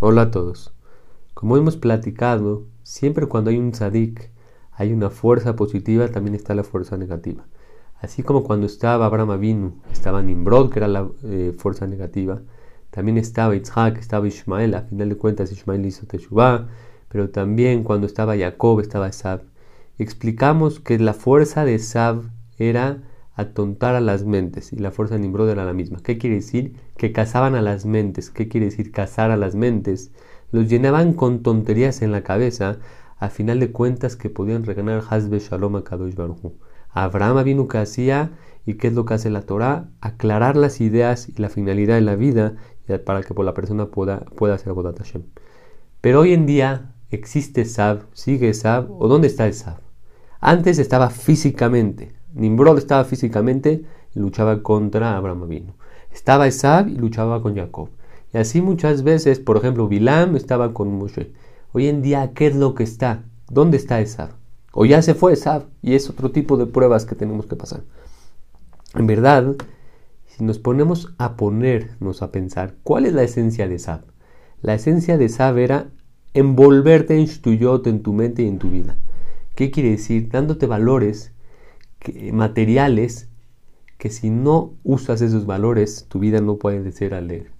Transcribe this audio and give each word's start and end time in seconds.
Hola 0.00 0.22
a 0.22 0.30
todos. 0.32 0.74
Como 1.34 1.56
hemos 1.56 1.76
platicado, 1.76 2.66
siempre 2.82 3.26
cuando 3.26 3.50
hay 3.50 3.58
un 3.58 3.70
tzadik, 3.70 4.28
hay 4.72 4.92
una 4.92 5.08
fuerza 5.08 5.54
positiva, 5.54 6.08
también 6.08 6.34
está 6.34 6.52
la 6.56 6.64
fuerza 6.64 6.96
negativa. 6.96 7.46
Así 8.00 8.24
como 8.24 8.42
cuando 8.42 8.66
estaba 8.66 9.06
Abraham 9.06 9.30
Avinu, 9.30 9.80
estaba 9.92 10.20
Nimrod, 10.20 10.72
que 10.72 10.80
era 10.80 10.88
la 10.88 11.08
eh, 11.22 11.54
fuerza 11.56 11.86
negativa, 11.86 12.42
también 12.90 13.18
estaba 13.18 13.54
Isaac, 13.54 13.98
estaba 13.98 14.26
Ismael, 14.26 14.74
a 14.74 14.82
final 14.82 15.10
de 15.10 15.16
cuentas 15.16 15.52
Ismael 15.52 15.86
hizo 15.86 16.06
Teshuvah, 16.06 16.66
pero 17.08 17.30
también 17.30 17.84
cuando 17.84 18.08
estaba 18.08 18.36
Jacob, 18.36 18.80
estaba 18.80 19.06
Esab. 19.06 19.42
Explicamos 19.98 20.80
que 20.80 20.98
la 20.98 21.14
fuerza 21.14 21.64
de 21.64 21.76
Esab 21.76 22.24
era 22.58 23.04
atontar 23.34 23.94
a 23.94 24.00
las 24.00 24.24
mentes 24.24 24.72
y 24.72 24.76
la 24.76 24.90
fuerza 24.90 25.14
de 25.14 25.20
Nimrod 25.20 25.50
era 25.50 25.64
la 25.64 25.72
misma. 25.72 26.00
¿Qué 26.02 26.18
quiere 26.18 26.36
decir? 26.36 26.76
Que 26.96 27.12
cazaban 27.12 27.54
a 27.54 27.62
las 27.62 27.84
mentes. 27.84 28.30
¿Qué 28.30 28.48
quiere 28.48 28.66
decir 28.66 28.92
cazar 28.92 29.30
a 29.30 29.36
las 29.36 29.54
mentes? 29.54 30.12
Los 30.52 30.68
llenaban 30.68 31.14
con 31.14 31.42
tonterías 31.42 32.02
en 32.02 32.12
la 32.12 32.22
cabeza, 32.22 32.78
a 33.18 33.30
final 33.30 33.60
de 33.60 33.72
cuentas 33.72 34.16
que 34.16 34.30
podían 34.30 34.64
reganar 34.64 35.02
Hazbe 35.08 35.38
Shalom 35.38 35.76
a 35.76 35.84
Kadosh 35.84 36.14
Baruj 36.14 36.52
Abraham 36.90 37.42
vino 37.44 37.68
que 37.68 37.78
hacía 37.78 38.30
y 38.66 38.74
qué 38.74 38.88
es 38.88 38.94
lo 38.94 39.04
que 39.04 39.14
hace 39.14 39.30
la 39.30 39.42
Torah, 39.42 39.88
aclarar 40.00 40.56
las 40.56 40.80
ideas 40.80 41.28
y 41.28 41.40
la 41.40 41.48
finalidad 41.48 41.96
de 41.96 42.00
la 42.00 42.16
vida 42.16 42.54
para 43.04 43.22
que 43.22 43.34
la 43.42 43.54
persona 43.54 43.86
pueda, 43.86 44.20
pueda 44.36 44.54
hacer 44.54 44.70
Abodat 44.70 44.98
Hashem. 44.98 45.22
Pero 46.00 46.20
hoy 46.20 46.32
en 46.34 46.46
día 46.46 46.94
existe 47.10 47.64
Sab, 47.64 48.02
sigue 48.12 48.54
Sab, 48.54 48.90
o 48.90 49.08
dónde 49.08 49.26
está 49.26 49.46
el 49.46 49.54
Sab. 49.54 49.80
Antes 50.40 50.78
estaba 50.78 51.10
físicamente, 51.10 52.14
Nimrod 52.34 52.78
estaba 52.78 53.04
físicamente 53.04 53.84
y 54.14 54.18
luchaba 54.18 54.62
contra 54.62 55.16
Abraham 55.16 55.44
Avinu. 55.44 55.72
Estaba 56.12 56.46
Esab 56.48 56.88
y 56.88 56.96
luchaba 56.96 57.40
con 57.40 57.54
Jacob. 57.54 57.90
Y 58.32 58.38
así 58.38 58.60
muchas 58.60 59.04
veces, 59.04 59.38
por 59.38 59.56
ejemplo, 59.56 59.86
Bilam 59.86 60.34
estaba 60.34 60.74
con 60.74 60.92
Moshe. 60.98 61.32
Hoy 61.72 61.86
en 61.86 62.02
día, 62.02 62.32
¿qué 62.34 62.48
es 62.48 62.56
lo 62.56 62.74
que 62.74 62.82
está? 62.82 63.22
¿Dónde 63.48 63.76
está 63.76 64.00
Esab? 64.00 64.30
O 64.72 64.84
ya 64.84 65.00
se 65.02 65.14
fue 65.14 65.32
Esab 65.32 65.66
y 65.82 65.94
es 65.94 66.10
otro 66.10 66.32
tipo 66.32 66.56
de 66.56 66.66
pruebas 66.66 67.06
que 67.06 67.14
tenemos 67.14 67.46
que 67.46 67.54
pasar. 67.54 67.82
En 68.94 69.06
verdad, 69.06 69.54
si 70.26 70.42
nos 70.42 70.58
ponemos 70.58 71.14
a 71.18 71.36
ponernos 71.36 72.22
a 72.22 72.32
pensar, 72.32 72.74
¿cuál 72.82 73.06
es 73.06 73.12
la 73.12 73.22
esencia 73.22 73.68
de 73.68 73.76
Esab? 73.76 74.02
La 74.60 74.74
esencia 74.74 75.18
de 75.18 75.26
Esab 75.26 75.58
era 75.58 75.90
envolverte 76.32 77.16
en 77.16 77.26
Shtuyot, 77.26 77.86
en 77.86 78.02
tu 78.02 78.12
mente 78.12 78.42
y 78.42 78.48
en 78.48 78.58
tu 78.58 78.70
vida. 78.70 78.96
¿Qué 79.54 79.70
quiere 79.70 79.90
decir? 79.90 80.30
Dándote 80.30 80.66
valores 80.66 81.33
materiales 82.32 83.28
que 83.98 84.10
si 84.10 84.30
no 84.30 84.72
usas 84.82 85.22
esos 85.22 85.46
valores, 85.46 86.06
tu 86.08 86.18
vida 86.18 86.40
no 86.40 86.56
puede 86.56 86.92
ser 86.92 87.14
alegre. 87.14 87.50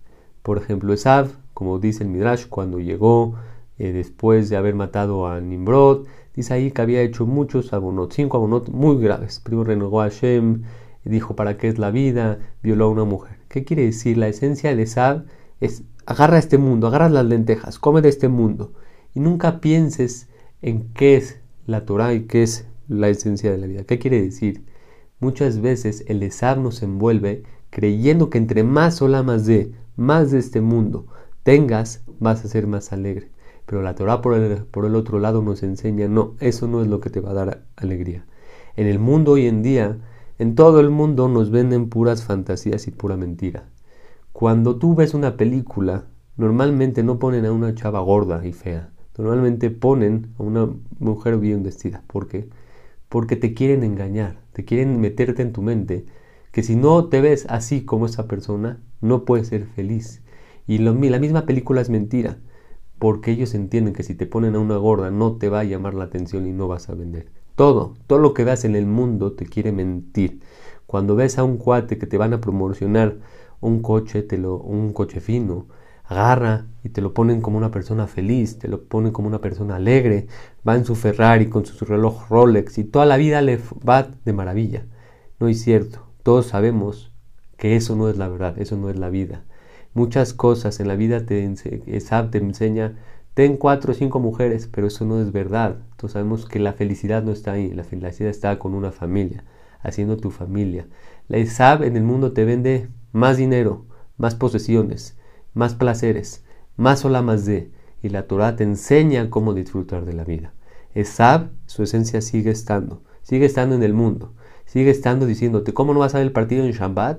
Por 0.42 0.58
ejemplo, 0.58 0.92
Esav, 0.92 1.30
como 1.54 1.78
dice 1.78 2.04
el 2.04 2.10
Midrash, 2.10 2.46
cuando 2.48 2.80
llegó 2.80 3.34
eh, 3.78 3.92
después 3.92 4.50
de 4.50 4.56
haber 4.56 4.74
matado 4.74 5.26
a 5.26 5.40
Nimrod, 5.40 6.06
dice 6.34 6.54
ahí 6.54 6.70
que 6.70 6.82
había 6.82 7.00
hecho 7.00 7.26
muchos 7.26 7.72
abonot, 7.72 8.12
cinco 8.12 8.36
abonot 8.36 8.68
muy 8.68 8.98
graves. 8.98 9.40
Primero 9.40 9.64
renegó 9.64 10.02
a 10.02 10.10
Hashem, 10.10 10.62
dijo 11.04 11.34
para 11.34 11.56
qué 11.56 11.68
es 11.68 11.78
la 11.78 11.90
vida, 11.90 12.38
violó 12.62 12.86
a 12.86 12.88
una 12.88 13.04
mujer. 13.04 13.38
¿Qué 13.48 13.64
quiere 13.64 13.84
decir? 13.84 14.18
La 14.18 14.28
esencia 14.28 14.74
de 14.74 14.82
Esav 14.82 15.24
es 15.60 15.84
agarra 16.06 16.38
este 16.38 16.58
mundo, 16.58 16.88
agarra 16.88 17.08
las 17.08 17.24
lentejas, 17.24 17.78
come 17.78 18.02
de 18.02 18.08
este 18.10 18.28
mundo 18.28 18.72
y 19.14 19.20
nunca 19.20 19.60
pienses 19.60 20.28
en 20.60 20.92
qué 20.92 21.16
es 21.16 21.40
la 21.66 21.84
Torah 21.84 22.12
y 22.14 22.24
qué 22.24 22.42
es 22.42 22.66
la 22.88 23.08
esencia 23.08 23.50
de 23.50 23.58
la 23.58 23.66
vida. 23.66 23.84
¿Qué 23.84 23.98
quiere 23.98 24.20
decir? 24.20 24.64
Muchas 25.20 25.60
veces 25.60 26.04
el 26.08 26.22
Esab 26.22 26.58
nos 26.58 26.82
envuelve 26.82 27.44
creyendo 27.70 28.30
que 28.30 28.38
entre 28.38 28.62
más 28.62 29.00
más 29.00 29.46
de, 29.46 29.72
más 29.96 30.30
de 30.30 30.38
este 30.38 30.60
mundo 30.60 31.06
tengas, 31.42 32.04
vas 32.20 32.44
a 32.44 32.48
ser 32.48 32.66
más 32.66 32.92
alegre. 32.92 33.30
Pero 33.66 33.82
la 33.82 33.94
Torah 33.94 34.20
por 34.20 34.34
el, 34.34 34.64
por 34.64 34.84
el 34.84 34.94
otro 34.94 35.18
lado 35.18 35.42
nos 35.42 35.62
enseña, 35.62 36.08
no, 36.08 36.34
eso 36.40 36.68
no 36.68 36.82
es 36.82 36.88
lo 36.88 37.00
que 37.00 37.10
te 37.10 37.20
va 37.20 37.30
a 37.30 37.34
dar 37.34 37.64
alegría. 37.76 38.26
En 38.76 38.86
el 38.86 38.98
mundo 38.98 39.32
hoy 39.32 39.46
en 39.46 39.62
día, 39.62 39.98
en 40.38 40.54
todo 40.54 40.80
el 40.80 40.90
mundo 40.90 41.28
nos 41.28 41.50
venden 41.50 41.88
puras 41.88 42.24
fantasías 42.24 42.86
y 42.86 42.90
pura 42.90 43.16
mentira. 43.16 43.68
Cuando 44.32 44.76
tú 44.76 44.94
ves 44.94 45.14
una 45.14 45.36
película, 45.36 46.06
normalmente 46.36 47.02
no 47.02 47.18
ponen 47.18 47.46
a 47.46 47.52
una 47.52 47.74
chava 47.74 48.00
gorda 48.00 48.44
y 48.44 48.52
fea. 48.52 48.90
Normalmente 49.16 49.70
ponen 49.70 50.34
a 50.38 50.42
una 50.42 50.68
mujer 50.98 51.38
bien 51.38 51.62
vestida. 51.62 52.02
¿Por 52.08 52.26
qué? 52.26 52.40
porque 52.40 52.63
te 53.22 53.54
quieren 53.54 53.84
engañar, 53.84 54.40
te 54.52 54.64
quieren 54.64 55.00
meterte 55.00 55.42
en 55.42 55.52
tu 55.52 55.62
mente 55.62 56.04
que 56.50 56.62
si 56.62 56.76
no 56.76 57.08
te 57.08 57.20
ves 57.20 57.46
así 57.48 57.84
como 57.84 58.06
esa 58.06 58.28
persona, 58.28 58.80
no 59.00 59.24
puedes 59.24 59.48
ser 59.48 59.66
feliz. 59.66 60.22
Y 60.66 60.78
la 60.78 60.92
misma 60.92 61.46
película 61.46 61.80
es 61.80 61.90
mentira, 61.90 62.38
porque 62.98 63.30
ellos 63.32 63.54
entienden 63.54 63.94
que 63.94 64.02
si 64.02 64.14
te 64.14 64.26
ponen 64.26 64.54
a 64.54 64.60
una 64.60 64.76
gorda 64.76 65.10
no 65.10 65.36
te 65.36 65.48
va 65.48 65.60
a 65.60 65.64
llamar 65.64 65.94
la 65.94 66.04
atención 66.04 66.46
y 66.46 66.52
no 66.52 66.68
vas 66.68 66.88
a 66.88 66.94
vender. 66.94 67.28
Todo, 67.54 67.94
todo 68.06 68.18
lo 68.18 68.34
que 68.34 68.44
veas 68.44 68.64
en 68.64 68.76
el 68.76 68.86
mundo 68.86 69.32
te 69.32 69.46
quiere 69.46 69.72
mentir. 69.72 70.40
Cuando 70.86 71.16
ves 71.16 71.38
a 71.38 71.44
un 71.44 71.56
cuate 71.56 71.98
que 71.98 72.06
te 72.06 72.18
van 72.18 72.32
a 72.32 72.40
promocionar 72.40 73.18
un 73.60 73.80
coche, 73.80 74.22
te 74.22 74.38
lo, 74.38 74.56
un 74.56 74.92
coche 74.92 75.20
fino, 75.20 75.66
agarra 76.14 76.66
y 76.82 76.88
te 76.90 77.00
lo 77.00 77.12
ponen 77.12 77.40
como 77.40 77.58
una 77.58 77.70
persona 77.70 78.06
feliz, 78.06 78.58
te 78.58 78.68
lo 78.68 78.84
ponen 78.84 79.12
como 79.12 79.28
una 79.28 79.40
persona 79.40 79.76
alegre, 79.76 80.26
va 80.66 80.76
en 80.76 80.84
su 80.84 80.94
Ferrari 80.94 81.48
con 81.48 81.66
su 81.66 81.84
reloj 81.84 82.28
Rolex 82.30 82.78
y 82.78 82.84
toda 82.84 83.06
la 83.06 83.16
vida 83.16 83.42
le 83.42 83.60
va 83.88 84.08
de 84.24 84.32
maravilla. 84.32 84.86
No 85.40 85.48
es 85.48 85.62
cierto, 85.62 86.06
todos 86.22 86.46
sabemos 86.46 87.12
que 87.56 87.76
eso 87.76 87.96
no 87.96 88.08
es 88.08 88.16
la 88.16 88.28
verdad, 88.28 88.58
eso 88.58 88.76
no 88.76 88.90
es 88.90 88.98
la 88.98 89.10
vida. 89.10 89.44
Muchas 89.94 90.34
cosas 90.34 90.80
en 90.80 90.88
la 90.88 90.96
vida 90.96 91.24
te, 91.26 91.48
te 91.48 92.38
enseña, 92.38 92.96
ten 93.34 93.56
cuatro 93.56 93.92
o 93.92 93.94
cinco 93.94 94.20
mujeres, 94.20 94.68
pero 94.72 94.86
eso 94.86 95.04
no 95.04 95.20
es 95.20 95.32
verdad. 95.32 95.78
Todos 95.96 96.12
sabemos 96.12 96.46
que 96.46 96.58
la 96.58 96.72
felicidad 96.72 97.22
no 97.22 97.32
está 97.32 97.52
ahí, 97.52 97.72
la 97.72 97.84
felicidad 97.84 98.30
está 98.30 98.58
con 98.58 98.74
una 98.74 98.92
familia, 98.92 99.44
haciendo 99.80 100.16
tu 100.16 100.30
familia. 100.30 100.86
La 101.28 101.38
ISAB 101.38 101.84
en 101.84 101.96
el 101.96 102.02
mundo 102.02 102.32
te 102.32 102.44
vende 102.44 102.88
más 103.12 103.36
dinero, 103.36 103.86
más 104.16 104.34
posesiones, 104.34 105.16
más 105.54 105.74
placeres, 105.74 106.44
más 106.76 107.04
ola 107.04 107.22
más 107.22 107.46
de, 107.46 107.70
y 108.02 108.10
la 108.10 108.26
Torah 108.26 108.56
te 108.56 108.64
enseña 108.64 109.30
cómo 109.30 109.54
disfrutar 109.54 110.04
de 110.04 110.12
la 110.12 110.24
vida. 110.24 110.52
Esab, 110.94 111.50
su 111.66 111.82
esencia 111.82 112.20
sigue 112.20 112.50
estando, 112.50 113.02
sigue 113.22 113.46
estando 113.46 113.74
en 113.74 113.82
el 113.82 113.94
mundo, 113.94 114.34
sigue 114.66 114.90
estando 114.90 115.26
diciéndote, 115.26 115.72
¿cómo 115.72 115.94
no 115.94 116.00
vas 116.00 116.14
a 116.14 116.18
ver 116.18 116.26
el 116.26 116.32
partido 116.32 116.64
en 116.64 116.72
Shabbat? 116.72 117.18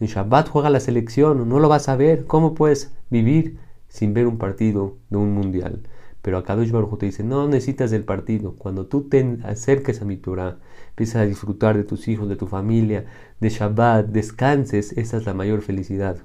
En 0.00 0.06
Shabbat 0.08 0.48
juega 0.48 0.70
la 0.70 0.80
selección, 0.80 1.48
no 1.48 1.60
lo 1.60 1.68
vas 1.68 1.88
a 1.88 1.96
ver, 1.96 2.26
¿cómo 2.26 2.54
puedes 2.54 2.92
vivir 3.10 3.58
sin 3.88 4.14
ver 4.14 4.26
un 4.26 4.38
partido 4.38 4.96
de 5.10 5.18
un 5.18 5.32
mundial? 5.32 5.82
Pero 6.22 6.38
acá 6.38 6.54
Kadosh 6.54 6.72
Baruj 6.72 6.98
te 6.98 7.06
dice, 7.06 7.22
no 7.22 7.46
necesitas 7.46 7.92
del 7.92 8.02
partido. 8.02 8.56
Cuando 8.56 8.86
tú 8.86 9.02
te 9.02 9.38
acerques 9.44 10.02
a 10.02 10.04
mi 10.04 10.16
Torah, 10.16 10.58
empiezas 10.88 11.16
a 11.16 11.24
disfrutar 11.24 11.76
de 11.76 11.84
tus 11.84 12.08
hijos, 12.08 12.28
de 12.28 12.34
tu 12.34 12.48
familia, 12.48 13.04
de 13.38 13.48
Shabbat, 13.48 14.06
descanses, 14.06 14.92
esa 14.94 15.18
es 15.18 15.24
la 15.24 15.34
mayor 15.34 15.62
felicidad. 15.62 16.18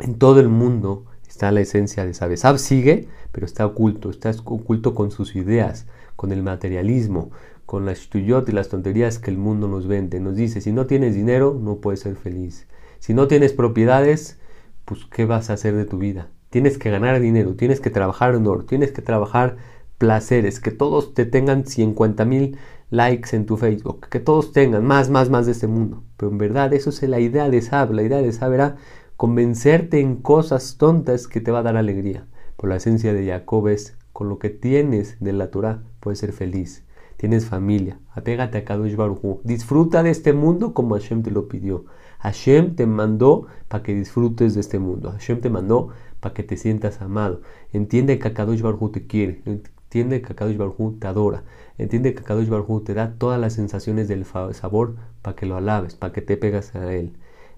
En 0.00 0.18
todo 0.18 0.40
el 0.40 0.48
mundo 0.48 1.04
está 1.28 1.52
la 1.52 1.60
esencia 1.60 2.04
de 2.04 2.14
Sab. 2.14 2.36
Sab 2.36 2.58
sigue, 2.58 3.08
pero 3.32 3.46
está 3.46 3.64
oculto, 3.64 4.10
está 4.10 4.32
oculto 4.44 4.94
con 4.94 5.10
sus 5.10 5.36
ideas, 5.36 5.86
con 6.16 6.32
el 6.32 6.42
materialismo, 6.42 7.30
con 7.66 7.86
las 7.86 8.08
tuyot 8.08 8.48
y 8.48 8.52
las 8.52 8.68
tonterías 8.68 9.18
que 9.18 9.30
el 9.30 9.38
mundo 9.38 9.68
nos 9.68 9.86
vende. 9.86 10.20
Nos 10.20 10.36
dice, 10.36 10.60
si 10.60 10.72
no 10.72 10.86
tienes 10.86 11.14
dinero, 11.14 11.58
no 11.60 11.76
puedes 11.76 12.00
ser 12.00 12.16
feliz. 12.16 12.66
Si 12.98 13.14
no 13.14 13.28
tienes 13.28 13.52
propiedades, 13.52 14.38
pues 14.84 15.04
¿qué 15.06 15.26
vas 15.26 15.50
a 15.50 15.54
hacer 15.54 15.74
de 15.76 15.84
tu 15.84 15.98
vida? 15.98 16.28
Tienes 16.50 16.78
que 16.78 16.90
ganar 16.90 17.20
dinero, 17.20 17.54
tienes 17.54 17.80
que 17.80 17.90
trabajar 17.90 18.34
honor, 18.34 18.64
tienes 18.66 18.92
que 18.92 19.02
trabajar 19.02 19.56
placeres, 19.98 20.60
que 20.60 20.70
todos 20.70 21.14
te 21.14 21.24
tengan 21.24 21.66
50 21.66 22.24
mil 22.24 22.58
likes 22.90 23.34
en 23.34 23.46
tu 23.46 23.56
Facebook, 23.56 24.08
que 24.08 24.20
todos 24.20 24.52
tengan 24.52 24.84
más, 24.84 25.10
más, 25.10 25.30
más 25.30 25.46
de 25.46 25.52
este 25.52 25.66
mundo. 25.66 26.02
Pero 26.16 26.32
en 26.32 26.38
verdad 26.38 26.72
eso 26.74 26.90
es 26.90 27.02
la 27.02 27.20
idea 27.20 27.48
de 27.48 27.62
Sab. 27.62 27.92
La 27.92 28.02
idea 28.02 28.22
de 28.22 28.32
Sab 28.32 28.52
era 28.52 28.76
convencerte 29.16 30.00
en 30.00 30.16
cosas 30.16 30.76
tontas 30.76 31.28
que 31.28 31.40
te 31.40 31.50
va 31.50 31.60
a 31.60 31.62
dar 31.62 31.76
alegría. 31.76 32.26
Por 32.56 32.68
la 32.68 32.76
esencia 32.76 33.12
de 33.12 33.26
Jacob 33.26 33.68
es, 33.68 33.96
con 34.12 34.28
lo 34.28 34.38
que 34.38 34.50
tienes 34.50 35.18
de 35.20 35.32
la 35.32 35.50
Torah, 35.50 35.82
puedes 36.00 36.18
ser 36.18 36.32
feliz. 36.32 36.84
Tienes 37.16 37.46
familia, 37.46 38.00
apégate 38.12 38.58
a 38.58 38.64
Kadosh 38.64 38.96
Baruj 38.96 39.40
Disfruta 39.44 40.02
de 40.02 40.10
este 40.10 40.32
mundo 40.32 40.74
como 40.74 40.94
Hashem 40.94 41.22
te 41.22 41.30
lo 41.30 41.48
pidió. 41.48 41.84
Hashem 42.18 42.74
te 42.74 42.86
mandó 42.86 43.46
para 43.68 43.82
que 43.82 43.94
disfrutes 43.94 44.54
de 44.54 44.60
este 44.60 44.78
mundo. 44.78 45.12
Hashem 45.12 45.40
te 45.40 45.50
mandó 45.50 45.90
para 46.20 46.34
que 46.34 46.42
te 46.42 46.56
sientas 46.56 47.00
amado. 47.00 47.42
Entiende 47.72 48.18
que 48.18 48.32
Kadosh 48.32 48.62
Baruj 48.62 48.92
te 48.92 49.06
quiere. 49.06 49.42
Entiende 49.46 50.22
que 50.22 50.34
Kadosh 50.34 50.56
Baruj 50.56 50.98
te 50.98 51.06
adora. 51.06 51.44
Entiende 51.78 52.14
que 52.14 52.22
Kadosh 52.22 52.48
Baruj 52.48 52.82
te 52.82 52.94
da 52.94 53.14
todas 53.16 53.40
las 53.40 53.52
sensaciones 53.52 54.08
del 54.08 54.24
sabor 54.24 54.96
para 55.22 55.36
que 55.36 55.46
lo 55.46 55.56
alabes, 55.56 55.94
para 55.94 56.12
que 56.12 56.22
te 56.22 56.36
pegas 56.36 56.74
a 56.74 56.92
él. 56.94 57.12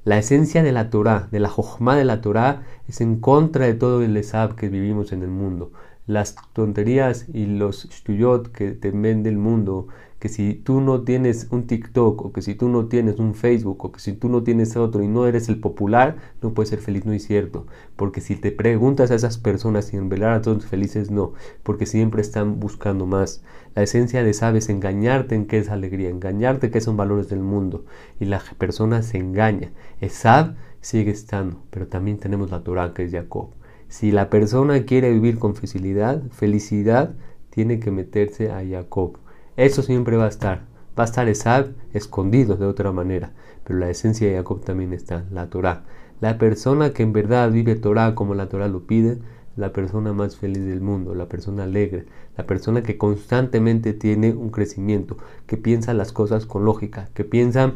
La 0.07 0.19
esencia 0.19 0.63
de 0.63 0.71
la 0.71 0.89
Torah, 0.89 1.27
de 1.33 1.41
la 1.41 1.49
Jochma 1.49 1.97
de 1.97 2.05
la 2.05 2.21
Torah, 2.21 2.63
es 2.87 3.01
en 3.01 3.19
contra 3.19 3.67
de 3.67 3.75
todo 3.75 4.05
el 4.05 4.17
Esab 4.17 4.55
que 4.55 4.69
vivimos 4.69 5.11
en 5.11 5.23
el 5.23 5.31
mundo. 5.31 5.73
Las 6.07 6.37
tonterías 6.53 7.27
y 7.35 7.47
los 7.47 7.89
shtuyot 7.89 8.53
que 8.53 8.71
te 8.71 8.93
vende 8.93 9.31
el 9.31 9.37
mundo, 9.37 9.89
que 10.19 10.29
si 10.29 10.55
tú 10.55 10.81
no 10.81 11.03
tienes 11.03 11.49
un 11.51 11.67
TikTok 11.67 12.25
o 12.25 12.33
que 12.33 12.43
si 12.43 12.55
tú 12.55 12.69
no 12.69 12.87
tienes 12.87 13.19
un 13.19 13.35
Facebook 13.35 13.85
o 13.85 13.93
que 13.93 14.01
si 14.01 14.13
tú 14.13 14.29
no 14.29 14.43
tienes 14.43 14.77
otro 14.77 15.03
y 15.03 15.09
no 15.09 15.27
eres 15.27 15.49
el 15.49 15.61
popular, 15.61 16.17
no 16.43 16.55
puedes 16.55 16.71
ser 16.71 16.79
feliz, 16.79 17.05
no 17.05 17.13
es 17.13 17.27
cierto. 17.27 17.67
Porque 17.97 18.21
si 18.21 18.37
te 18.37 18.53
preguntas 18.53 19.11
a 19.11 19.15
esas 19.15 19.39
personas 19.39 19.87
si 19.87 19.97
en 19.97 20.09
verdad 20.09 20.43
todos 20.43 20.67
felices, 20.67 21.11
no, 21.11 21.35
porque 21.63 21.87
siempre 21.87 22.23
están 22.23 22.61
buscando 22.61 23.07
más. 23.07 23.43
La 23.75 23.83
esencia 23.83 24.23
de 24.23 24.33
saber 24.33 24.59
es 24.59 24.69
engañarte 24.71 25.35
en 25.35 25.47
qué 25.47 25.59
es 25.59 25.69
alegría, 25.69 26.09
engañarte 26.09 26.71
qué 26.71 26.81
son 26.81 26.97
valores 26.97 27.29
del 27.29 27.41
mundo 27.41 27.85
y 28.19 28.25
la 28.25 28.43
persona 28.59 29.03
se 29.03 29.19
engaña. 29.19 29.73
Esab 30.01 30.55
sigue 30.81 31.11
estando, 31.11 31.63
pero 31.71 31.89
también 31.89 32.19
tenemos 32.19 32.51
la 32.51 32.63
Torah 32.63 32.95
que 32.95 33.05
es 33.05 33.13
Jacob. 33.13 33.51
Si 33.89 34.11
la 34.11 34.31
persona 34.31 34.85
quiere 34.85 35.13
vivir 35.13 35.39
con 35.39 35.55
facilidad, 35.55 36.23
felicidad, 36.31 37.15
tiene 37.51 37.81
que 37.81 37.91
meterse 37.91 38.51
a 38.51 38.65
Jacob. 38.67 39.19
Eso 39.57 39.83
siempre 39.83 40.17
va 40.17 40.27
a 40.27 40.29
estar. 40.29 40.63
Va 40.99 41.05
a 41.05 41.07
estar 41.07 41.29
Esab 41.29 41.73
escondido 41.93 42.57
de 42.57 42.67
otra 42.67 42.93
manera. 42.93 43.33
Pero 43.65 43.79
la 43.79 43.91
esencia 43.91 44.29
de 44.29 44.37
Jacob 44.37 44.65
también 44.65 44.93
está, 44.93 45.25
la 45.31 45.49
Torah. 45.49 45.85
La 46.21 46.39
persona 46.39 46.93
que 46.93 47.03
en 47.03 47.13
verdad 47.13 47.51
vive 47.51 47.75
Torah 47.75 48.15
como 48.15 48.35
la 48.35 48.49
Torah 48.49 48.69
lo 48.69 48.87
pide, 48.87 49.19
la 49.57 49.73
persona 49.73 50.13
más 50.13 50.37
feliz 50.37 50.65
del 50.65 50.81
mundo, 50.81 51.15
la 51.15 51.29
persona 51.29 51.65
alegre, 51.65 52.07
la 52.37 52.47
persona 52.47 52.83
que 52.83 52.99
constantemente 52.99 53.95
tiene 53.95 54.33
un 54.33 54.51
crecimiento, 54.51 55.17
que 55.47 55.57
piensa 55.57 55.95
las 55.95 56.13
cosas 56.13 56.47
con 56.47 56.65
lógica, 56.65 57.09
que 57.15 57.25
piensa 57.25 57.75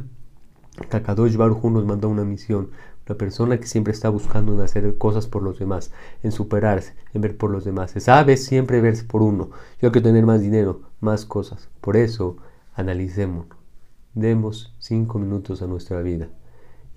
que 0.91 0.97
Akadosh 0.97 1.37
Baruj 1.37 1.65
nos 1.71 1.87
mandó 1.87 2.09
una 2.09 2.25
misión, 2.25 2.71
la 3.07 3.17
persona 3.17 3.59
que 3.59 3.67
siempre 3.67 3.93
está 3.93 4.09
buscando 4.09 4.63
hacer 4.63 4.97
cosas 4.97 5.27
por 5.27 5.43
los 5.43 5.59
demás, 5.59 5.91
en 6.23 6.33
superarse, 6.33 6.95
en 7.13 7.23
ver 7.23 7.37
por 7.37 7.51
los 7.51 7.65
demás. 7.65 7.93
Sabe 7.97 8.37
siempre 8.37 8.81
verse 8.81 9.05
por 9.05 9.23
uno. 9.23 9.51
Yo 9.81 9.91
que 9.91 10.01
tener 10.01 10.25
más 10.27 10.41
dinero, 10.41 10.83
más 11.01 11.25
cosas. 11.25 11.69
Por 11.81 11.97
eso, 11.97 12.37
analicemos. 12.75 13.47
Demos 14.15 14.75
cinco 14.79 15.19
minutos 15.19 15.63
a 15.63 15.67
nuestra 15.67 16.01
vida 16.03 16.29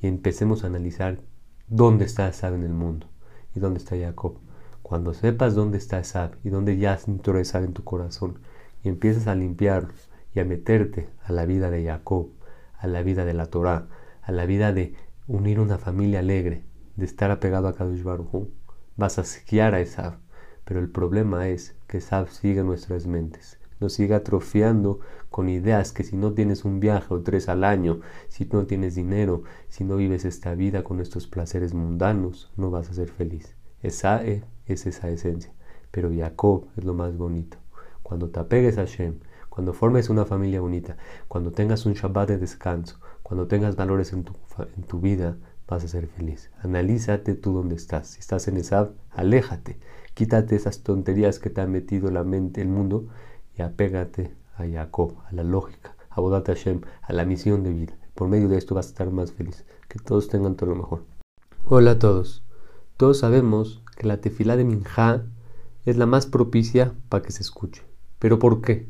y 0.02 0.08
empecemos 0.08 0.64
a 0.64 0.68
analizar 0.68 1.20
dónde 1.68 2.06
está 2.06 2.28
Esab 2.28 2.54
en 2.56 2.64
el 2.64 2.74
mundo 2.74 3.08
y 3.56 3.60
dónde 3.60 3.80
está 3.80 3.98
Jacob. 3.98 4.38
Cuando 4.82 5.14
sepas 5.14 5.56
dónde 5.56 5.78
está 5.78 6.00
Esab 6.00 6.36
y 6.44 6.50
dónde 6.50 6.78
ya 6.78 7.00
entró 7.08 7.40
Esab 7.40 7.64
en 7.64 7.74
tu 7.74 7.84
corazón 7.84 8.40
y 8.84 8.90
empiezas 8.90 9.28
a 9.28 9.36
limpiarlo 9.36 9.94
y 10.34 10.40
a 10.40 10.46
meterte 10.46 11.10
a 11.24 11.32
la 11.32 11.46
vida 11.46 11.70
de 11.70 11.86
Jacob, 11.86 12.30
a 12.78 12.88
la 12.88 13.04
vida 13.04 13.26
de 13.26 13.34
la 13.34 13.46
Torah, 13.46 13.88
a 14.22 14.32
la 14.32 14.46
vida 14.46 14.74
de 14.74 14.96
unir 15.28 15.60
una 15.60 15.78
familia 15.78 16.20
alegre, 16.20 16.64
de 16.96 17.06
estar 17.06 17.32
apegado 17.32 17.68
a 17.68 17.76
Kadosh 17.76 18.04
Baruj 18.04 18.48
vas 18.96 19.18
a 19.18 19.22
esquiar 19.22 19.74
a 19.74 19.82
Esab. 19.82 20.18
Pero 20.66 20.80
el 20.80 20.90
problema 20.90 21.48
es 21.50 21.76
que 21.88 21.98
Esab 21.98 22.30
sigue 22.30 22.64
nuestras 22.64 23.06
mentes, 23.06 23.60
nos 23.84 23.94
sigue 23.94 24.16
atrofiando 24.16 25.00
con 25.30 25.50
ideas 25.50 25.92
que 25.92 26.04
si 26.04 26.16
no 26.16 26.34
tienes 26.34 26.66
un 26.66 26.80
viaje 26.80 27.14
o 27.14 27.22
tres 27.22 27.50
al 27.50 27.64
año, 27.64 28.00
si 28.30 28.46
no 28.46 28.66
tienes 28.66 28.96
dinero, 28.96 29.44
si 29.70 29.84
no 29.84 29.98
vives 29.98 30.26
esta 30.26 30.56
vida 30.56 30.84
con 30.84 31.00
estos 31.00 31.28
placeres 31.28 31.74
mundanos, 31.74 32.52
no 32.56 32.72
vas 32.72 32.90
a 32.90 32.94
ser 32.94 33.10
feliz. 33.10 33.56
Esa 33.82 34.24
es 34.24 34.44
esa 34.66 35.10
esencia. 35.10 35.54
Pero 35.92 36.10
Jacob 36.16 36.68
es 36.78 36.86
lo 36.86 36.94
más 36.94 37.18
bonito. 37.18 37.58
Cuando 38.02 38.30
te 38.30 38.40
apegues 38.40 38.78
a 38.78 38.86
Shem, 38.86 39.20
cuando 39.50 39.74
formes 39.74 40.10
una 40.10 40.26
familia 40.26 40.62
bonita, 40.62 40.98
cuando 41.28 41.52
tengas 41.52 41.86
un 41.86 41.94
Shabbat 41.94 42.30
de 42.30 42.38
descanso, 42.38 43.00
cuando 43.22 43.48
tengas 43.48 43.76
valores 43.76 44.14
en 44.14 44.24
tu, 44.24 44.34
en 44.76 44.84
tu 44.84 45.00
vida, 45.00 45.38
vas 45.68 45.84
a 45.84 45.88
ser 45.88 46.08
feliz. 46.08 46.52
Analízate 46.62 47.36
tú 47.36 47.54
dónde 47.54 47.76
estás. 47.76 48.08
Si 48.08 48.20
estás 48.20 48.48
en 48.48 48.58
esa, 48.58 48.92
aléjate. 49.12 49.78
Quítate 50.14 50.56
esas 50.56 50.84
tonterías 50.84 51.40
que 51.40 51.50
te 51.50 51.62
ha 51.62 51.68
metido 51.68 52.12
la 52.12 52.24
mente, 52.24 52.62
el 52.62 52.68
mundo, 52.68 53.08
y 53.58 53.62
apégate 53.62 54.36
a 54.56 54.66
Jacob, 54.68 55.16
a 55.30 55.34
la 55.34 55.44
lógica, 55.44 55.96
a 56.10 56.22
Bodat 56.22 56.48
Hashem, 56.48 56.82
a 57.02 57.14
la 57.14 57.26
misión 57.26 57.64
de 57.64 57.72
vida. 57.72 57.98
Por 58.16 58.28
medio 58.28 58.48
de 58.48 58.58
esto 58.58 58.76
vas 58.76 58.88
a 58.88 58.90
estar 58.90 59.12
más 59.12 59.32
feliz. 59.32 59.66
Que 59.88 60.00
todos 60.00 60.28
tengan 60.28 60.56
todo 60.56 60.70
lo 60.70 60.76
mejor. 60.76 61.04
Hola 61.66 61.92
a 61.92 62.00
todos. 62.00 62.44
Todos 62.98 63.20
sabemos 63.20 63.82
que 63.98 64.08
la 64.08 64.22
tefila 64.22 64.56
de 64.56 64.66
Minja 64.66 65.24
es 65.86 65.98
la 65.98 66.06
más 66.06 66.26
propicia 66.26 66.94
para 67.10 67.24
que 67.24 67.32
se 67.32 67.42
escuche. 67.42 67.84
¿Pero 68.20 68.40
por 68.40 68.62
qué? 68.62 68.88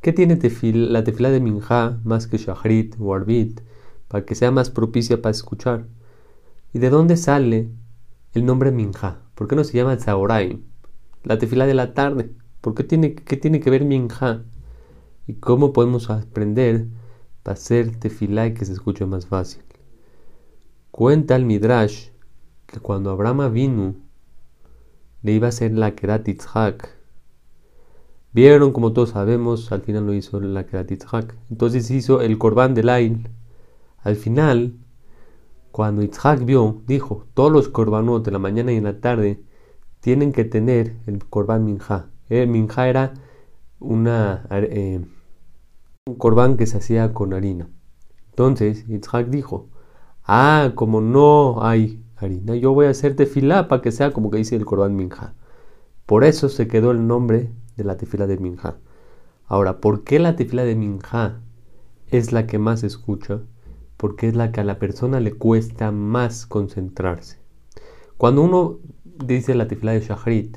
¿Qué 0.00 0.12
tiene 0.12 0.38
la 0.62 1.04
tefila 1.04 1.30
de 1.30 1.40
Minja 1.40 1.98
más 2.04 2.26
que 2.26 2.38
Shahrit 2.38 2.96
o 3.00 3.14
Arbit 3.14 3.60
para 4.08 4.24
que 4.24 4.34
sea 4.34 4.50
más 4.50 4.70
propicia 4.70 5.22
para 5.22 5.30
escuchar. 5.30 5.86
¿Y 6.72 6.78
de 6.78 6.90
dónde 6.90 7.16
sale 7.16 7.70
el 8.32 8.44
nombre 8.44 8.72
Minja? 8.72 9.20
¿Por 9.34 9.46
qué 9.48 9.56
no 9.56 9.64
se 9.64 9.76
llama 9.76 9.96
Zahoraim? 9.96 10.64
La 11.22 11.38
tefila 11.38 11.66
de 11.66 11.74
la 11.74 11.94
tarde. 11.94 12.30
¿Por 12.60 12.74
qué 12.74 12.84
tiene, 12.84 13.14
qué 13.14 13.36
tiene 13.36 13.60
que 13.60 13.70
ver 13.70 13.84
Minja? 13.84 14.44
¿Y 15.26 15.34
cómo 15.34 15.72
podemos 15.72 16.10
aprender 16.10 16.86
para 17.42 17.54
hacer 17.54 17.96
tefila 17.96 18.46
y 18.46 18.54
que 18.54 18.64
se 18.64 18.72
escuche 18.72 19.06
más 19.06 19.26
fácil? 19.26 19.62
Cuenta 20.90 21.36
el 21.36 21.44
Midrash 21.44 22.08
que 22.66 22.80
cuando 22.80 23.10
Abraham 23.10 23.52
vino, 23.52 23.94
le 25.22 25.32
iba 25.32 25.46
a 25.46 25.50
hacer 25.50 25.72
la 25.72 25.94
Kerat 25.94 26.26
Yitzhak. 26.26 26.96
Vieron, 28.32 28.72
como 28.72 28.92
todos 28.92 29.10
sabemos, 29.10 29.72
al 29.72 29.82
final 29.82 30.06
lo 30.06 30.14
hizo 30.14 30.40
la 30.40 30.66
Kerat 30.66 30.90
Yitzhak. 30.90 31.34
Entonces 31.50 31.90
hizo 31.90 32.20
el 32.20 32.38
Korban 32.38 32.74
de 32.74 32.82
Lain 32.82 33.28
al 34.08 34.16
final, 34.16 34.74
cuando 35.72 36.02
Itzhak 36.02 36.44
vio, 36.44 36.82
dijo, 36.86 37.26
todos 37.34 37.52
los 37.52 37.68
korbanot 37.68 38.24
de 38.24 38.30
la 38.30 38.38
mañana 38.38 38.72
y 38.72 38.76
en 38.76 38.84
la 38.84 39.00
tarde 39.00 39.42
tienen 40.00 40.32
que 40.32 40.44
tener 40.44 40.96
el 41.06 41.24
korban 41.26 41.64
minja. 41.64 42.06
El 42.28 42.48
minja 42.48 42.88
era 42.88 43.14
eh, 43.80 45.00
un 46.06 46.14
korban 46.16 46.56
que 46.56 46.66
se 46.66 46.78
hacía 46.78 47.12
con 47.12 47.32
harina. 47.32 47.68
Entonces 48.30 48.88
Itzhak 48.88 49.28
dijo, 49.28 49.68
ah, 50.24 50.72
como 50.74 51.00
no 51.00 51.62
hay 51.64 52.02
harina, 52.16 52.54
yo 52.56 52.72
voy 52.72 52.86
a 52.86 52.90
hacer 52.90 53.16
tefilá 53.16 53.68
para 53.68 53.82
que 53.82 53.92
sea 53.92 54.12
como 54.12 54.30
que 54.30 54.38
dice 54.38 54.56
el 54.56 54.64
korban 54.64 54.96
minja. 54.96 55.34
Por 56.06 56.24
eso 56.24 56.48
se 56.48 56.68
quedó 56.68 56.90
el 56.90 57.06
nombre 57.06 57.52
de 57.76 57.84
la 57.84 57.96
tefila 57.96 58.26
de 58.26 58.38
minja. 58.38 58.76
Ahora, 59.46 59.80
¿por 59.80 60.04
qué 60.04 60.18
la 60.18 60.36
tefila 60.36 60.64
de 60.64 60.74
minja 60.74 61.40
es 62.08 62.32
la 62.32 62.46
que 62.46 62.58
más 62.58 62.84
escucha? 62.84 63.40
porque 63.98 64.28
es 64.28 64.36
la 64.36 64.52
que 64.52 64.60
a 64.60 64.64
la 64.64 64.78
persona 64.78 65.20
le 65.20 65.32
cuesta 65.32 65.90
más 65.90 66.46
concentrarse. 66.46 67.38
Cuando 68.16 68.42
uno 68.42 68.78
dice 69.04 69.54
la 69.54 69.68
tifla 69.68 69.92
de 69.92 70.00
Shahrit, 70.00 70.56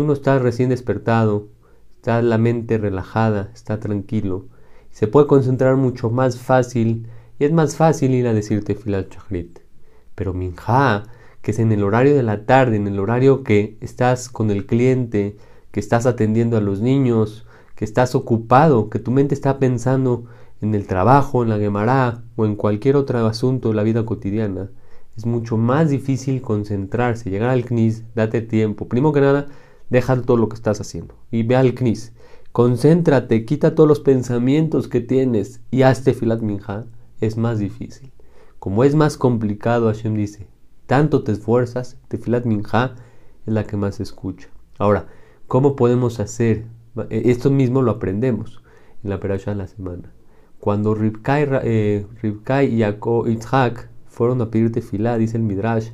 uno 0.00 0.12
está 0.12 0.38
recién 0.38 0.70
despertado, 0.70 1.48
está 1.96 2.22
la 2.22 2.38
mente 2.38 2.78
relajada, 2.78 3.50
está 3.54 3.78
tranquilo, 3.78 4.46
se 4.90 5.06
puede 5.06 5.26
concentrar 5.26 5.76
mucho 5.76 6.10
más 6.10 6.38
fácil 6.38 7.06
y 7.38 7.44
es 7.44 7.52
más 7.52 7.76
fácil 7.76 8.12
ir 8.12 8.26
a 8.26 8.34
decir 8.34 8.64
tefila 8.64 9.02
de 9.02 9.08
Shahrit. 9.08 9.58
Pero 10.14 10.34
Minja, 10.34 11.04
que 11.40 11.50
es 11.50 11.58
en 11.58 11.72
el 11.72 11.82
horario 11.82 12.14
de 12.14 12.22
la 12.22 12.44
tarde, 12.46 12.76
en 12.76 12.86
el 12.86 13.00
horario 13.00 13.42
que 13.42 13.76
estás 13.80 14.28
con 14.28 14.50
el 14.50 14.66
cliente, 14.66 15.36
que 15.70 15.80
estás 15.80 16.06
atendiendo 16.06 16.56
a 16.56 16.60
los 16.60 16.80
niños, 16.80 17.46
que 17.74 17.84
estás 17.84 18.14
ocupado, 18.14 18.90
que 18.90 18.98
tu 18.98 19.10
mente 19.10 19.34
está 19.34 19.58
pensando 19.58 20.26
en 20.60 20.74
el 20.74 20.86
trabajo, 20.86 21.42
en 21.42 21.48
la 21.48 21.58
Gemara 21.58 22.22
o 22.36 22.46
en 22.46 22.54
cualquier 22.54 22.96
otro 22.96 23.26
asunto 23.26 23.70
de 23.70 23.74
la 23.74 23.82
vida 23.82 24.04
cotidiana, 24.04 24.70
es 25.16 25.26
mucho 25.26 25.56
más 25.56 25.90
difícil 25.90 26.40
concentrarse, 26.40 27.30
llegar 27.30 27.50
al 27.50 27.64
CNIS, 27.64 28.14
date 28.14 28.40
tiempo. 28.40 28.88
Primero 28.88 29.12
que 29.12 29.20
nada, 29.20 29.46
deja 29.92 30.20
todo 30.22 30.38
lo 30.38 30.48
que 30.48 30.56
estás 30.56 30.80
haciendo 30.80 31.14
y 31.30 31.42
ve 31.42 31.54
al 31.54 31.74
CNIS. 31.74 32.12
Concéntrate, 32.50 33.44
quita 33.44 33.74
todos 33.74 33.88
los 33.88 34.00
pensamientos 34.00 34.88
que 34.88 35.00
tienes 35.00 35.60
y 35.70 35.82
hazte 35.82 36.14
filat 36.14 36.40
minja. 36.40 36.86
Es 37.20 37.36
más 37.36 37.58
difícil. 37.58 38.10
Como 38.58 38.84
es 38.84 38.94
más 38.94 39.16
complicado, 39.16 39.86
Hashem 39.86 40.14
dice, 40.14 40.48
tanto 40.86 41.22
te 41.22 41.32
esfuerzas, 41.32 41.98
tefilat 42.08 42.46
minja 42.46 42.94
es 43.46 43.52
la 43.52 43.64
que 43.64 43.76
más 43.76 43.96
se 43.96 44.02
escucha. 44.02 44.48
Ahora, 44.78 45.06
¿cómo 45.46 45.76
podemos 45.76 46.20
hacer? 46.20 46.64
Esto 47.10 47.50
mismo 47.50 47.82
lo 47.82 47.92
aprendemos 47.92 48.62
en 49.04 49.10
la 49.10 49.20
perasha 49.20 49.52
de 49.52 49.58
la 49.58 49.66
semana. 49.66 50.12
Cuando 50.58 50.94
Ribkai, 50.94 51.48
eh, 51.64 52.06
y 52.22 52.80
Jacob, 52.80 53.28
Itzhak 53.28 53.88
fueron 54.06 54.40
a 54.40 54.50
pedir 54.50 54.72
tefilá, 54.72 55.18
dice 55.18 55.36
el 55.36 55.42
Midrash, 55.42 55.90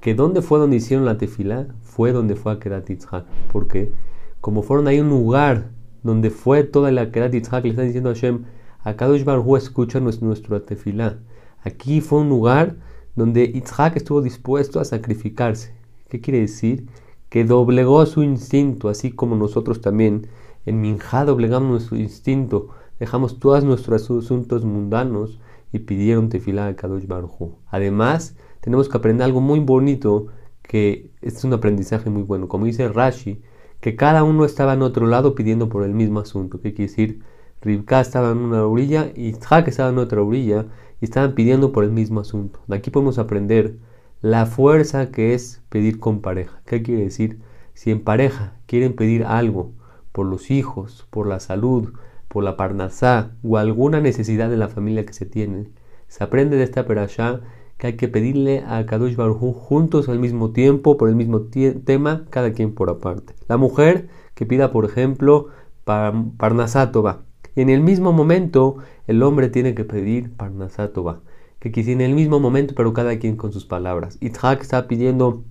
que 0.00 0.14
donde 0.14 0.42
fue 0.42 0.58
donde 0.58 0.76
hicieron 0.76 1.04
la 1.04 1.18
tefilá, 1.18 1.68
fue 1.82 2.12
donde 2.12 2.36
fue 2.36 2.52
a 2.52 2.58
Kedat 2.58 2.88
Itzhak. 2.88 3.26
Porque 3.52 3.92
como 4.40 4.62
fueron 4.62 4.88
ahí 4.88 5.00
un 5.00 5.08
lugar 5.08 5.70
donde 6.02 6.30
fue 6.30 6.64
toda 6.64 6.90
la 6.90 7.10
Kedat 7.10 7.34
Itzhak, 7.34 7.64
le 7.64 7.70
están 7.70 7.86
diciendo 7.86 8.10
a 8.10 8.14
Hashem, 8.14 8.44
a 8.84 8.94
Kadosh 8.94 9.24
Baruj 9.24 9.56
escucha 9.56 10.00
nuestro, 10.00 10.62
tefilá. 10.62 11.18
Aquí 11.62 12.00
fue 12.00 12.20
un 12.20 12.28
lugar 12.28 12.76
donde 13.16 13.44
Itzhak 13.44 13.96
estuvo 13.96 14.22
dispuesto 14.22 14.80
a 14.80 14.84
sacrificarse. 14.84 15.74
¿Qué 16.08 16.20
quiere 16.20 16.40
decir? 16.40 16.86
Que 17.28 17.44
doblegó 17.44 18.06
su 18.06 18.22
instinto, 18.22 18.88
así 18.88 19.10
como 19.10 19.36
nosotros 19.36 19.80
también. 19.80 20.28
En 20.64 20.80
Minjá 20.80 21.24
doblegamos 21.24 21.68
nuestro 21.68 21.96
instinto 21.96 22.68
dejamos 22.98 23.38
todos 23.38 23.64
nuestros 23.64 24.10
asuntos 24.10 24.64
mundanos 24.64 25.38
y 25.72 25.80
pidieron 25.80 26.28
tefilá 26.28 26.66
a 26.66 26.76
Kadosh 26.76 27.06
Baruj 27.06 27.52
Además, 27.68 28.36
tenemos 28.60 28.88
que 28.88 28.96
aprender 28.96 29.24
algo 29.24 29.40
muy 29.40 29.60
bonito, 29.60 30.28
que 30.62 31.10
es 31.22 31.42
un 31.44 31.52
aprendizaje 31.52 32.10
muy 32.10 32.22
bueno. 32.22 32.48
Como 32.48 32.66
dice 32.66 32.88
Rashi, 32.88 33.42
que 33.80 33.96
cada 33.96 34.24
uno 34.24 34.44
estaba 34.44 34.74
en 34.74 34.82
otro 34.82 35.06
lado 35.06 35.34
pidiendo 35.34 35.68
por 35.68 35.84
el 35.84 35.94
mismo 35.94 36.20
asunto. 36.20 36.60
¿Qué 36.60 36.74
quiere 36.74 36.90
decir? 36.90 37.22
Rivka 37.60 38.00
estaba 38.00 38.30
en 38.30 38.38
una 38.38 38.64
orilla 38.64 39.10
y 39.14 39.28
Isaac 39.28 39.68
estaba 39.68 39.90
en 39.90 39.98
otra 39.98 40.22
orilla 40.22 40.66
y 41.00 41.04
estaban 41.04 41.34
pidiendo 41.34 41.72
por 41.72 41.84
el 41.84 41.90
mismo 41.90 42.20
asunto. 42.20 42.60
De 42.66 42.76
aquí 42.76 42.90
podemos 42.90 43.18
aprender 43.18 43.76
la 44.20 44.46
fuerza 44.46 45.10
que 45.10 45.34
es 45.34 45.62
pedir 45.68 46.00
con 46.00 46.20
pareja. 46.20 46.60
¿Qué 46.66 46.82
quiere 46.82 47.02
decir? 47.02 47.40
Si 47.74 47.90
en 47.90 48.02
pareja 48.02 48.54
quieren 48.66 48.94
pedir 48.94 49.24
algo 49.24 49.72
por 50.12 50.26
los 50.26 50.50
hijos, 50.50 51.06
por 51.10 51.26
la 51.26 51.40
salud, 51.40 51.92
por 52.28 52.44
la 52.44 52.56
parnasá 52.56 53.32
o 53.42 53.56
alguna 53.56 54.00
necesidad 54.00 54.50
de 54.50 54.56
la 54.56 54.68
familia 54.68 55.06
que 55.06 55.12
se 55.12 55.26
tiene, 55.26 55.68
se 56.08 56.24
aprende 56.24 56.56
de 56.56 56.64
esta 56.64 56.86
perashá 56.86 57.40
que 57.78 57.86
hay 57.86 57.96
que 57.96 58.08
pedirle 58.08 58.64
a 58.66 58.84
Kadosh 58.84 59.14
Baruj 59.14 59.54
juntos 59.54 60.08
al 60.08 60.18
mismo 60.18 60.50
tiempo, 60.50 60.96
por 60.96 61.08
el 61.08 61.14
mismo 61.14 61.42
tema, 61.84 62.26
cada 62.28 62.52
quien 62.52 62.74
por 62.74 62.90
aparte. 62.90 63.34
La 63.46 63.56
mujer 63.56 64.08
que 64.34 64.46
pida, 64.46 64.72
por 64.72 64.84
ejemplo, 64.84 65.48
Parnasátova. 65.84 67.22
Y 67.54 67.62
en 67.62 67.70
el 67.70 67.80
mismo 67.80 68.12
momento, 68.12 68.78
el 69.06 69.22
hombre 69.22 69.48
tiene 69.48 69.74
que 69.74 69.84
pedir 69.84 70.36
Parnasátova. 70.36 71.20
Que 71.60 71.72
quise 71.72 71.92
en 71.92 72.00
el 72.00 72.14
mismo 72.14 72.40
momento, 72.40 72.74
pero 72.76 72.92
cada 72.92 73.18
quien 73.18 73.36
con 73.36 73.52
sus 73.52 73.64
palabras. 73.64 74.18
Itzhak 74.20 74.60
está 74.60 74.86
pidiendo 74.88 75.44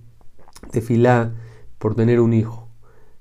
tefilá 0.70 1.32
por 1.78 1.94
tener 1.94 2.20
un 2.20 2.34
hijo. 2.34 2.68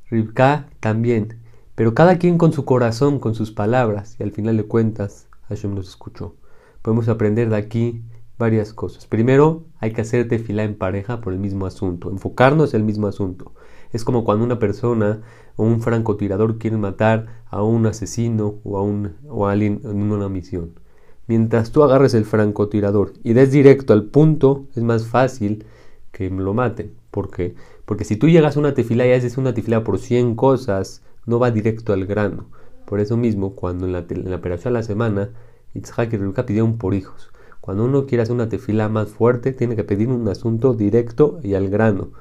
Rivka 0.09 0.67
también. 0.79 1.39
Pero 1.75 1.93
cada 1.93 2.17
quien 2.17 2.37
con 2.37 2.53
su 2.53 2.65
corazón, 2.65 3.19
con 3.19 3.35
sus 3.35 3.51
palabras. 3.51 4.17
Y 4.19 4.23
al 4.23 4.31
final 4.31 4.57
de 4.57 4.63
cuentas, 4.63 5.27
Hashem 5.47 5.75
nos 5.75 5.89
escuchó. 5.89 6.35
Podemos 6.81 7.09
aprender 7.09 7.49
de 7.49 7.57
aquí 7.57 8.03
varias 8.37 8.73
cosas. 8.73 9.07
Primero, 9.07 9.65
hay 9.79 9.91
que 9.91 10.01
hacer 10.01 10.27
tefilá 10.27 10.63
en 10.63 10.75
pareja 10.75 11.21
por 11.21 11.33
el 11.33 11.39
mismo 11.39 11.65
asunto, 11.65 12.09
enfocarnos 12.09 12.73
en 12.73 12.81
el 12.81 12.85
mismo 12.85 13.07
asunto. 13.07 13.53
Es 13.91 14.03
como 14.03 14.23
cuando 14.23 14.45
una 14.45 14.59
persona 14.59 15.21
o 15.55 15.63
un 15.63 15.81
francotirador 15.81 16.57
quiere 16.57 16.77
matar 16.77 17.43
a 17.49 17.63
un 17.63 17.85
asesino 17.85 18.55
o 18.63 18.77
a, 18.77 18.83
un, 18.83 19.15
o 19.27 19.47
alguien 19.47 19.81
en 19.83 20.11
una 20.11 20.29
misión. 20.29 20.79
Mientras 21.27 21.71
tú 21.71 21.83
agarres 21.83 22.13
el 22.13 22.25
francotirador 22.25 23.13
y 23.23 23.33
des 23.33 23.51
directo 23.51 23.93
al 23.93 24.05
punto, 24.05 24.67
es 24.75 24.83
más 24.83 25.07
fácil 25.07 25.65
que 26.11 26.29
lo 26.29 26.53
maten. 26.53 26.93
¿Por 27.11 27.31
qué? 27.31 27.55
Porque 27.85 28.05
si 28.05 28.15
tú 28.15 28.29
llegas 28.29 28.55
a 28.55 28.59
una 28.59 28.73
tefilá 28.73 29.07
y 29.07 29.11
haces 29.11 29.37
una 29.37 29.53
tefilá 29.53 29.83
por 29.83 29.99
100 29.99 30.35
cosas, 30.35 31.01
no 31.25 31.39
va 31.39 31.51
directo 31.51 31.93
al 31.93 32.05
grano. 32.05 32.45
Por 32.85 32.99
eso 32.99 33.17
mismo, 33.17 33.55
cuando 33.55 33.85
en 33.85 33.93
la, 33.93 34.05
la 34.09 34.35
operación 34.35 34.73
de 34.73 34.79
la 34.79 34.83
semana, 34.83 35.29
Itzhak 35.73 36.13
y 36.13 36.17
Rebeca 36.17 36.45
pidieron 36.45 36.77
por 36.77 36.93
hijos. 36.93 37.29
Cuando 37.67 37.83
uno 37.83 38.05
quiere 38.05 38.21
hacer 38.21 38.33
una 38.33 38.47
tefila 38.47 38.87
más 38.87 39.09
fuerte, 39.09 39.51
tiene 39.51 39.75
que 39.75 39.83
pedir 39.83 40.07
un 40.07 40.25
asunto 40.29 40.73
directo 40.73 41.41
y 41.43 41.53
al 41.53 41.67
grano. 41.67 42.11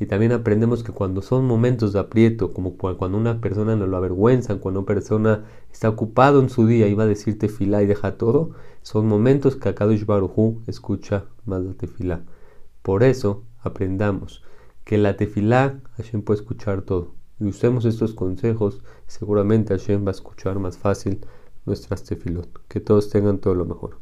Y 0.00 0.06
también 0.06 0.32
aprendemos 0.32 0.82
que 0.82 0.92
cuando 0.92 1.20
son 1.20 1.44
momentos 1.44 1.92
de 1.92 1.98
aprieto, 1.98 2.54
como 2.54 2.78
cuando 2.78 3.18
una 3.18 3.42
persona 3.42 3.76
no 3.76 3.86
lo 3.86 3.98
avergüenza, 3.98 4.56
cuando 4.56 4.80
una 4.80 4.86
persona 4.86 5.44
está 5.70 5.90
ocupado 5.90 6.40
en 6.40 6.48
su 6.48 6.66
día 6.66 6.88
y 6.88 6.94
va 6.94 7.02
a 7.02 7.06
decir 7.06 7.38
tefilá 7.38 7.82
y 7.82 7.86
deja 7.86 8.16
todo, 8.16 8.52
son 8.80 9.08
momentos 9.08 9.56
que 9.56 9.68
Akadosh 9.68 10.06
Barujú 10.06 10.62
escucha 10.66 11.26
más 11.44 11.60
la 11.60 11.74
tefilá. 11.74 12.22
Por 12.80 13.02
eso 13.02 13.42
aprendamos 13.60 14.42
que 14.84 14.96
la 14.96 15.18
tefilá 15.18 15.82
Hashem 15.98 16.22
puede 16.22 16.40
escuchar 16.40 16.80
todo. 16.80 17.12
Y 17.38 17.44
usemos 17.44 17.84
estos 17.84 18.14
consejos, 18.14 18.80
seguramente 19.06 19.76
Hashem 19.76 20.06
va 20.06 20.12
a 20.12 20.12
escuchar 20.12 20.58
más 20.60 20.78
fácil 20.78 21.20
nuestras 21.66 22.04
tefilot. 22.04 22.66
Que 22.68 22.80
todos 22.80 23.10
tengan 23.10 23.38
todo 23.38 23.54
lo 23.54 23.64
mejor. 23.64 24.00